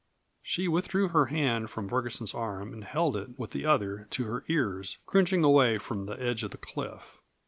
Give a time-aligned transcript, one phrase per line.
[0.41, 4.43] She withdrew her hand from Ferguson's arm and held it, with the other, to her
[4.47, 7.19] ears, cringing away from the edge of the cliff.